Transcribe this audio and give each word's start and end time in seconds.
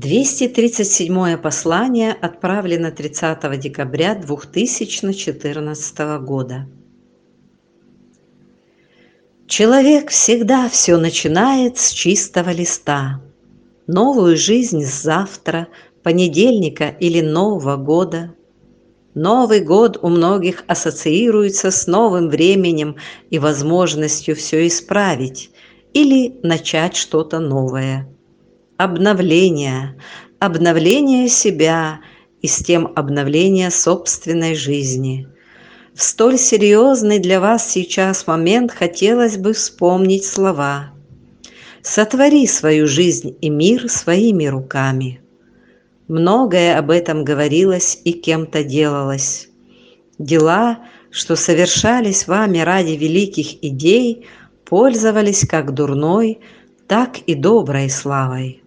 237 0.00 1.38
послание 1.38 2.12
отправлено 2.12 2.92
30 2.92 3.58
декабря 3.58 4.14
2014 4.14 5.98
года. 6.20 6.68
Человек 9.48 10.10
всегда 10.10 10.68
все 10.68 10.98
начинает 10.98 11.78
с 11.78 11.90
чистого 11.90 12.50
листа. 12.50 13.20
Новую 13.88 14.36
жизнь 14.36 14.84
с 14.84 15.02
завтра, 15.02 15.66
понедельника 16.04 16.90
или 17.00 17.20
Нового 17.20 17.74
года. 17.74 18.36
Новый 19.14 19.64
год 19.64 19.98
у 20.00 20.10
многих 20.10 20.62
ассоциируется 20.68 21.72
с 21.72 21.88
новым 21.88 22.28
временем 22.28 22.94
и 23.30 23.40
возможностью 23.40 24.36
все 24.36 24.64
исправить 24.68 25.50
или 25.92 26.38
начать 26.44 26.94
что-то 26.94 27.40
новое 27.40 28.08
обновление, 28.78 29.96
обновление 30.38 31.28
себя 31.28 32.00
и 32.40 32.46
с 32.46 32.58
тем 32.58 32.92
обновление 32.94 33.70
собственной 33.70 34.54
жизни. 34.54 35.26
В 35.94 36.02
столь 36.02 36.38
серьезный 36.38 37.18
для 37.18 37.40
вас 37.40 37.68
сейчас 37.68 38.28
момент 38.28 38.70
хотелось 38.70 39.36
бы 39.36 39.52
вспомнить 39.52 40.24
слова 40.24 40.92
«Сотвори 41.82 42.46
свою 42.46 42.86
жизнь 42.86 43.36
и 43.40 43.50
мир 43.50 43.90
своими 43.90 44.46
руками». 44.46 45.20
Многое 46.06 46.78
об 46.78 46.90
этом 46.90 47.24
говорилось 47.24 48.00
и 48.04 48.12
кем-то 48.12 48.62
делалось. 48.62 49.48
Дела, 50.18 50.78
что 51.10 51.34
совершались 51.34 52.28
вами 52.28 52.58
ради 52.58 52.92
великих 52.92 53.62
идей, 53.64 54.26
пользовались 54.64 55.44
как 55.48 55.74
дурной, 55.74 56.38
так 56.86 57.18
и 57.26 57.34
доброй 57.34 57.90
славой. 57.90 58.62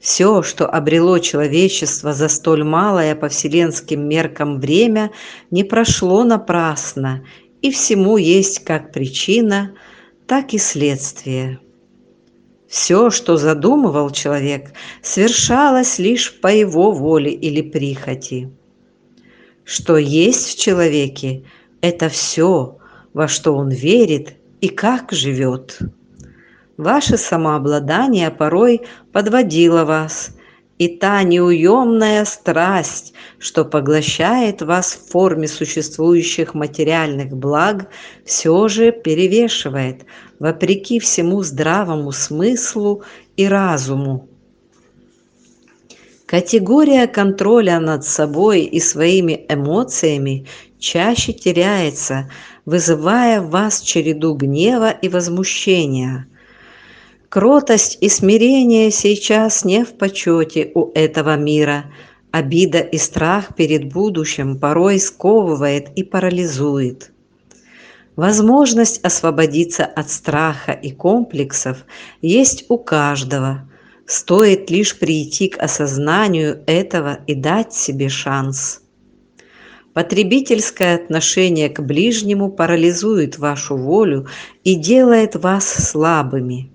Все, 0.00 0.42
что 0.42 0.66
обрело 0.66 1.18
человечество 1.18 2.12
за 2.12 2.28
столь 2.28 2.64
малое 2.64 3.14
по 3.14 3.28
вселенским 3.28 4.08
меркам 4.08 4.60
время, 4.60 5.10
не 5.50 5.64
прошло 5.64 6.22
напрасно, 6.24 7.24
и 7.62 7.72
всему 7.72 8.16
есть 8.16 8.64
как 8.64 8.92
причина, 8.92 9.74
так 10.26 10.54
и 10.54 10.58
следствие. 10.58 11.58
Все, 12.68 13.10
что 13.10 13.36
задумывал 13.36 14.10
человек, 14.10 14.72
свершалось 15.02 15.98
лишь 15.98 16.38
по 16.40 16.48
его 16.48 16.92
воле 16.92 17.32
или 17.32 17.62
прихоти. 17.62 18.52
Что 19.64 19.96
есть 19.96 20.48
в 20.48 20.60
человеке– 20.60 21.44
это 21.80 22.08
все, 22.08 22.78
во 23.14 23.28
что 23.28 23.54
он 23.54 23.70
верит 23.70 24.36
и 24.60 24.68
как 24.68 25.12
живет. 25.12 25.78
Ваше 26.78 27.16
самообладание 27.18 28.30
порой 28.30 28.82
подводило 29.12 29.84
вас, 29.84 30.30
и 30.78 30.86
та 30.86 31.24
неуемная 31.24 32.24
страсть, 32.24 33.14
что 33.40 33.64
поглощает 33.64 34.62
вас 34.62 34.94
в 34.94 35.10
форме 35.10 35.48
существующих 35.48 36.54
материальных 36.54 37.36
благ, 37.36 37.90
все 38.24 38.68
же 38.68 38.92
перевешивает, 38.92 40.06
вопреки 40.38 41.00
всему 41.00 41.42
здравому 41.42 42.12
смыслу 42.12 43.02
и 43.36 43.48
разуму. 43.48 44.28
Категория 46.26 47.08
контроля 47.08 47.80
над 47.80 48.04
собой 48.04 48.60
и 48.60 48.78
своими 48.78 49.46
эмоциями 49.48 50.46
чаще 50.78 51.32
теряется, 51.32 52.30
вызывая 52.66 53.40
в 53.40 53.50
вас 53.50 53.80
череду 53.80 54.34
гнева 54.34 54.92
и 54.92 55.08
возмущения– 55.08 56.28
Кротость 57.28 57.98
и 58.00 58.08
смирение 58.08 58.90
сейчас 58.90 59.62
не 59.62 59.84
в 59.84 59.98
почете 59.98 60.72
у 60.74 60.90
этого 60.94 61.36
мира. 61.36 61.84
Обида 62.30 62.78
и 62.78 62.96
страх 62.96 63.54
перед 63.54 63.92
будущим 63.92 64.58
порой 64.58 64.98
сковывает 64.98 65.90
и 65.94 66.04
парализует. 66.04 67.12
Возможность 68.16 69.04
освободиться 69.04 69.84
от 69.84 70.10
страха 70.10 70.72
и 70.72 70.90
комплексов 70.90 71.84
есть 72.22 72.64
у 72.70 72.78
каждого. 72.78 73.68
Стоит 74.06 74.70
лишь 74.70 74.98
прийти 74.98 75.48
к 75.48 75.62
осознанию 75.62 76.62
этого 76.66 77.18
и 77.26 77.34
дать 77.34 77.74
себе 77.74 78.08
шанс. 78.08 78.80
Потребительское 79.92 80.94
отношение 80.94 81.68
к 81.68 81.80
ближнему 81.80 82.50
парализует 82.50 83.36
вашу 83.36 83.76
волю 83.76 84.28
и 84.64 84.76
делает 84.76 85.36
вас 85.36 85.68
слабыми. 85.68 86.70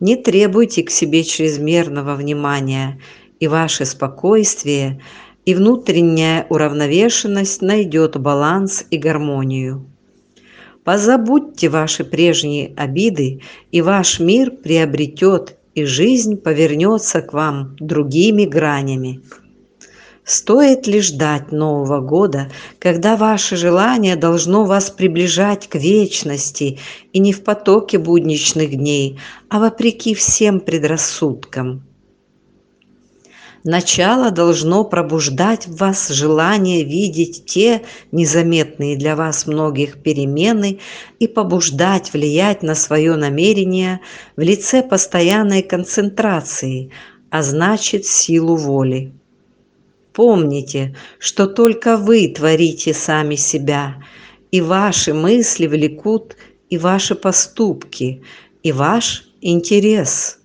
Не 0.00 0.16
требуйте 0.16 0.82
к 0.82 0.90
себе 0.90 1.22
чрезмерного 1.24 2.14
внимания, 2.14 2.98
и 3.38 3.46
ваше 3.48 3.84
спокойствие 3.84 5.00
и 5.44 5.54
внутренняя 5.54 6.46
уравновешенность 6.48 7.62
найдет 7.62 8.18
баланс 8.18 8.84
и 8.90 8.98
гармонию. 8.98 9.86
Позабудьте 10.84 11.68
ваши 11.68 12.04
прежние 12.04 12.74
обиды, 12.76 13.42
и 13.70 13.82
ваш 13.82 14.20
мир 14.20 14.50
приобретет, 14.50 15.58
и 15.74 15.84
жизнь 15.84 16.36
повернется 16.36 17.20
к 17.20 17.32
вам 17.32 17.76
другими 17.78 18.44
гранями. 18.44 19.20
Стоит 20.24 20.86
ли 20.86 21.00
ждать 21.00 21.50
Нового 21.50 22.00
года, 22.00 22.50
когда 22.78 23.16
ваше 23.16 23.56
желание 23.56 24.16
должно 24.16 24.64
вас 24.64 24.90
приближать 24.90 25.68
к 25.68 25.76
вечности 25.76 26.78
и 27.12 27.18
не 27.18 27.32
в 27.32 27.42
потоке 27.42 27.98
будничных 27.98 28.70
дней, 28.76 29.18
а 29.48 29.58
вопреки 29.58 30.14
всем 30.14 30.60
предрассудкам? 30.60 31.82
Начало 33.64 34.30
должно 34.30 34.84
пробуждать 34.84 35.66
в 35.66 35.76
вас 35.76 36.08
желание 36.08 36.82
видеть 36.82 37.44
те 37.44 37.82
незаметные 38.10 38.96
для 38.96 39.16
вас 39.16 39.46
многих 39.46 40.02
перемены 40.02 40.78
и 41.18 41.26
побуждать 41.26 42.12
влиять 42.14 42.62
на 42.62 42.74
свое 42.74 43.16
намерение 43.16 44.00
в 44.36 44.40
лице 44.40 44.82
постоянной 44.82 45.62
концентрации, 45.62 46.90
а 47.28 47.42
значит 47.42 48.06
силу 48.06 48.56
воли. 48.56 49.12
Помните, 50.12 50.96
что 51.18 51.46
только 51.46 51.96
вы 51.96 52.28
творите 52.28 52.92
сами 52.92 53.36
себя, 53.36 54.02
и 54.50 54.60
ваши 54.60 55.14
мысли 55.14 55.66
влекут 55.66 56.36
и 56.68 56.78
ваши 56.78 57.14
поступки, 57.14 58.22
и 58.62 58.72
ваш 58.72 59.24
интерес. 59.40 60.38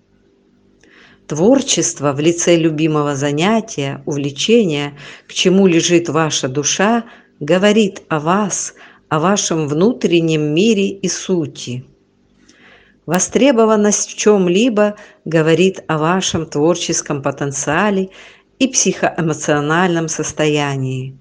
Творчество 1.28 2.14
в 2.14 2.20
лице 2.20 2.56
любимого 2.56 3.16
занятия, 3.16 4.04
увлечения, 4.06 4.96
к 5.28 5.34
чему 5.34 5.66
лежит 5.66 6.10
ваша 6.10 6.48
душа, 6.48 7.06
говорит 7.40 8.04
о 8.10 8.20
вас, 8.20 8.76
о 9.10 9.20
вашем 9.20 9.68
внутреннем 9.68 10.54
мире 10.54 10.90
и 10.90 11.10
сути. 11.10 11.86
Востребованность 13.08 14.10
в 14.12 14.18
чем-либо 14.18 14.96
говорит 15.26 15.84
о 15.88 15.98
вашем 15.98 16.46
творческом 16.46 17.22
потенциале 17.22 18.10
и 18.60 18.68
психоэмоциональном 18.68 20.08
состоянии. 20.08 21.18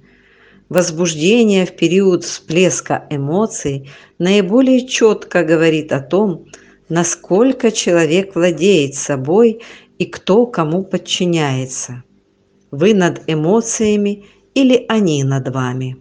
Возбуждение 0.69 1.67
в 1.67 1.77
период 1.77 2.25
всплеска 2.25 3.07
эмоций 3.11 3.91
наиболее 4.19 4.87
четко 4.87 5.45
говорит 5.45 5.93
о 5.93 6.01
том, 6.01 6.47
насколько 6.89 7.71
человек 7.71 8.35
владеет 8.35 8.95
собой 8.95 9.63
и 9.99 10.07
кто 10.07 10.47
кому 10.47 10.85
подчиняется. 10.85 12.03
Вы 12.71 12.95
над 12.95 13.23
эмоциями 13.27 14.25
или 14.55 14.85
они 14.89 15.23
над 15.25 15.49
вами. 15.49 15.97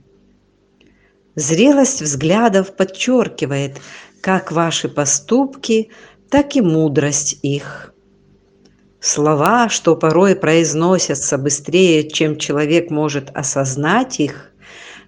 Зрелость 1.35 2.01
взглядов 2.01 2.75
подчеркивает 2.75 3.79
как 4.21 4.51
ваши 4.51 4.87
поступки, 4.87 5.89
так 6.29 6.55
и 6.55 6.61
мудрость 6.61 7.39
их. 7.41 7.92
Слова, 9.05 9.67
что 9.67 9.97
порой 9.97 10.33
произносятся 10.33 11.37
быстрее, 11.37 12.09
чем 12.09 12.37
человек 12.37 12.89
может 12.89 13.31
осознать 13.33 14.21
их, 14.21 14.49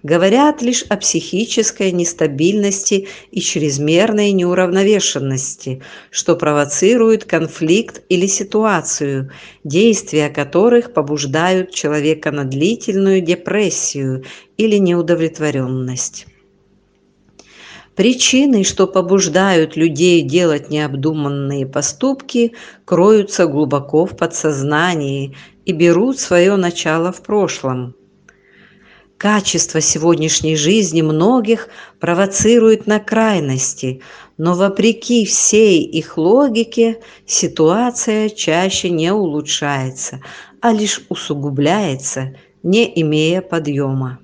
говорят 0.02 0.60
лишь 0.60 0.82
о 0.82 0.98
психической 0.98 1.92
нестабильности 1.92 3.08
и 3.30 3.40
чрезмерной 3.40 4.32
неуравновешенности, 4.32 5.82
что 6.10 6.36
провоцирует 6.36 7.24
конфликт 7.24 8.02
или 8.10 8.26
ситуацию, 8.26 9.30
действия 9.64 10.28
которых 10.28 10.92
побуждают 10.92 11.70
человека 11.70 12.30
на 12.32 12.44
длительную 12.44 13.22
депрессию 13.22 14.24
или 14.58 14.76
неудовлетворенность. 14.76 16.26
Причины, 17.96 18.62
что 18.62 18.86
побуждают 18.86 19.74
людей 19.74 20.20
делать 20.20 20.68
необдуманные 20.68 21.66
поступки, 21.66 22.52
кроются 22.84 23.46
глубоко 23.46 24.04
в 24.04 24.14
подсознании 24.14 25.34
и 25.64 25.72
берут 25.72 26.20
свое 26.20 26.56
начало 26.56 27.10
в 27.10 27.22
прошлом. 27.22 27.96
Качество 29.16 29.80
сегодняшней 29.80 30.56
жизни 30.56 31.00
многих 31.00 31.70
провоцирует 31.98 32.86
на 32.86 33.00
крайности, 33.00 34.02
но 34.36 34.54
вопреки 34.54 35.24
всей 35.24 35.82
их 35.82 36.18
логике 36.18 37.00
ситуация 37.24 38.28
чаще 38.28 38.90
не 38.90 39.10
улучшается, 39.10 40.20
а 40.60 40.70
лишь 40.70 41.00
усугубляется, 41.08 42.34
не 42.62 42.92
имея 43.00 43.40
подъема. 43.40 44.18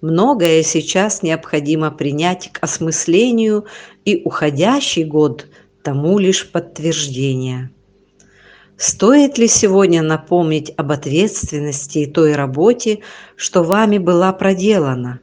Многое 0.00 0.62
сейчас 0.62 1.22
необходимо 1.22 1.90
принять 1.90 2.50
к 2.52 2.62
осмыслению, 2.62 3.66
и 4.04 4.22
уходящий 4.24 5.04
год 5.04 5.46
тому 5.82 6.18
лишь 6.18 6.50
подтверждение. 6.50 7.70
Стоит 8.78 9.36
ли 9.36 9.46
сегодня 9.46 10.00
напомнить 10.00 10.72
об 10.78 10.90
ответственности 10.90 11.98
и 11.98 12.06
той 12.06 12.34
работе, 12.34 13.00
что 13.36 13.62
вами 13.62 13.98
была 13.98 14.32
проделана? 14.32 15.20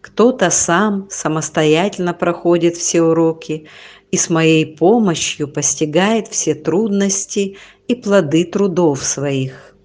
Кто-то 0.00 0.50
сам 0.50 1.06
самостоятельно 1.08 2.14
проходит 2.14 2.76
все 2.76 3.02
уроки 3.02 3.68
и 4.10 4.16
с 4.16 4.28
моей 4.28 4.66
помощью 4.66 5.46
постигает 5.46 6.26
все 6.26 6.56
трудности 6.56 7.58
и 7.86 7.94
плоды 7.94 8.44
трудов 8.44 9.04
своих. 9.04 9.76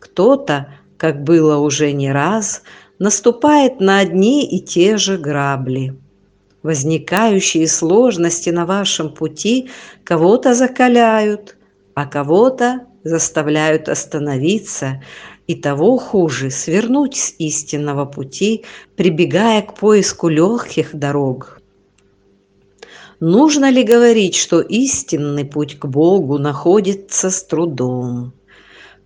Кто-то, 0.00 0.74
как 0.96 1.22
было 1.22 1.58
уже 1.58 1.92
не 1.92 2.10
раз, 2.10 2.62
наступает 2.98 3.80
на 3.80 3.98
одни 3.98 4.46
и 4.46 4.60
те 4.60 4.96
же 4.96 5.18
грабли. 5.18 5.96
Возникающие 6.62 7.68
сложности 7.68 8.50
на 8.50 8.66
вашем 8.66 9.14
пути 9.14 9.70
кого-то 10.04 10.54
закаляют, 10.54 11.56
а 11.94 12.06
кого-то 12.06 12.86
заставляют 13.04 13.88
остановиться 13.88 15.02
и 15.46 15.54
того 15.54 15.96
хуже 15.96 16.50
свернуть 16.50 17.16
с 17.16 17.34
истинного 17.38 18.04
пути, 18.04 18.64
прибегая 18.96 19.62
к 19.62 19.74
поиску 19.74 20.28
легких 20.28 20.94
дорог. 20.94 21.60
Нужно 23.20 23.70
ли 23.70 23.82
говорить, 23.82 24.36
что 24.36 24.60
истинный 24.60 25.44
путь 25.44 25.78
к 25.78 25.86
Богу 25.86 26.38
находится 26.38 27.30
с 27.30 27.42
трудом? 27.42 28.32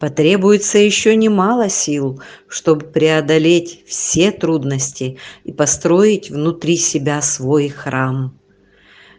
Потребуется 0.02 0.78
еще 0.78 1.14
немало 1.14 1.68
сил, 1.68 2.20
чтобы 2.48 2.86
преодолеть 2.86 3.84
все 3.86 4.32
трудности 4.32 5.18
и 5.44 5.52
построить 5.52 6.28
внутри 6.28 6.76
себя 6.76 7.22
свой 7.22 7.68
храм. 7.68 8.36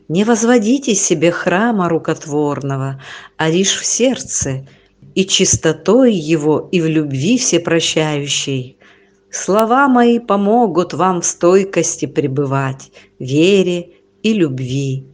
Не 0.09 0.25
возводите 0.25 0.93
себе 0.93 1.31
храма 1.31 1.87
рукотворного, 1.87 3.01
а 3.37 3.49
лишь 3.49 3.79
в 3.79 3.85
сердце, 3.85 4.67
и 5.15 5.25
чистотой 5.25 6.13
его, 6.13 6.67
и 6.69 6.81
в 6.81 6.87
любви 6.87 7.37
всепрощающей. 7.37 8.77
Слова 9.31 9.87
мои 9.87 10.19
помогут 10.19 10.93
вам 10.93 11.21
в 11.21 11.25
стойкости 11.25 12.07
пребывать, 12.07 12.91
вере 13.19 13.91
и 14.21 14.33
любви. 14.33 15.12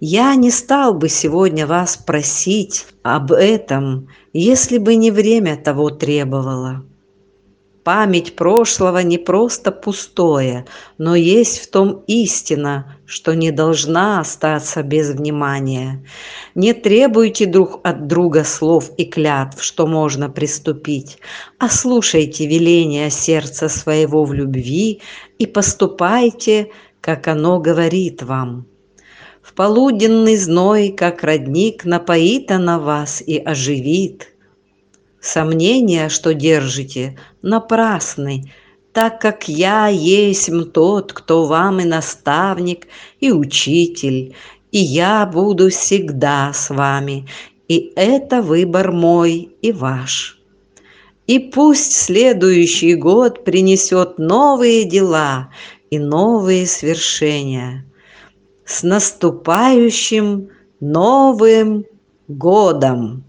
Я 0.00 0.34
не 0.34 0.50
стал 0.50 0.92
бы 0.92 1.08
сегодня 1.08 1.66
вас 1.66 1.96
просить 1.96 2.86
об 3.02 3.32
этом, 3.32 4.08
если 4.34 4.76
бы 4.76 4.94
не 4.94 5.10
время 5.10 5.56
того 5.56 5.88
требовало. 5.88 6.84
Память 7.82 8.36
прошлого 8.36 8.98
не 8.98 9.16
просто 9.16 9.72
пустое, 9.72 10.66
но 10.98 11.14
есть 11.14 11.60
в 11.60 11.70
том 11.70 12.02
истина, 12.08 12.98
что 13.06 13.34
не 13.34 13.50
должна 13.52 14.20
остаться 14.20 14.82
без 14.82 15.10
внимания. 15.10 16.04
Не 16.54 16.74
требуйте 16.74 17.46
друг 17.46 17.80
от 17.82 18.06
друга 18.06 18.44
слов 18.44 18.90
и 18.98 19.06
клятв, 19.06 19.62
что 19.62 19.86
можно 19.86 20.28
приступить, 20.28 21.18
а 21.58 21.70
слушайте 21.70 22.46
веления 22.46 23.08
сердца 23.08 23.70
своего 23.70 24.24
в 24.24 24.34
любви 24.34 25.00
и 25.38 25.46
поступайте, 25.46 26.70
как 27.00 27.28
оно 27.28 27.60
говорит 27.60 28.22
вам. 28.22 28.66
В 29.46 29.52
полуденный 29.52 30.36
зной, 30.36 30.88
как 30.90 31.22
родник, 31.22 31.84
напоит 31.84 32.50
она 32.50 32.78
вас 32.78 33.22
и 33.24 33.38
оживит– 33.38 34.28
Сомнения, 35.26 36.08
что 36.08 36.34
держите, 36.34 37.18
напрасны, 37.42 38.52
так 38.92 39.20
как 39.20 39.48
я 39.48 39.88
есть 39.88 40.48
тот, 40.72 41.12
кто 41.12 41.46
вам 41.46 41.80
и 41.80 41.84
наставник, 41.84 42.86
и 43.18 43.32
учитель, 43.32 44.36
и 44.70 44.78
я 44.78 45.26
буду 45.26 45.70
всегда 45.70 46.52
с 46.54 46.70
вами, 46.70 47.26
и 47.66 47.92
это 47.96 48.40
выбор 48.40 48.92
мой 48.92 49.56
и 49.60 49.72
ваш. 49.72 50.38
И 51.26 51.40
пусть 51.40 51.92
следующий 51.92 52.94
год 52.94 53.44
принесет 53.44 54.18
новые 54.18 54.84
дела 54.84 55.50
и 55.90 55.98
новые 55.98 56.68
свершения. 56.68 57.84
С 58.66 58.82
наступающим 58.82 60.48
Новым 60.80 61.84
годом! 62.26 63.25